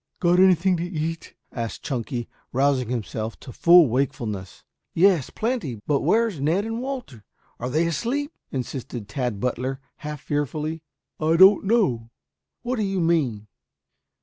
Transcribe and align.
"Got 0.19 0.39
anything 0.39 0.77
to 0.77 0.83
eat?" 0.83 1.35
asked 1.51 1.83
Chunky, 1.83 2.27
rousing 2.51 2.89
himself 2.89 3.39
to 3.41 3.51
full 3.53 3.87
wakefulness. 3.87 4.63
"Yes, 4.95 5.29
plenty. 5.29 5.79
But 5.85 6.01
where's 6.01 6.41
Ned 6.41 6.65
and 6.65 6.81
Walter? 6.81 7.23
Are 7.59 7.69
they 7.69 7.85
asleep?" 7.85 8.33
insisted 8.49 9.07
Tad 9.07 9.39
Butler 9.39 9.79
half 9.97 10.19
fearfully. 10.21 10.81
"I 11.19 11.35
don't 11.35 11.65
know." 11.65 12.09
"What 12.63 12.77
do 12.77 12.81
you 12.83 12.99
mean?" 12.99 13.45